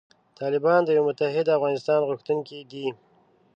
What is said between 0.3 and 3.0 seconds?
طالبان د یوې متحدې افغانستان غوښتونکي دي.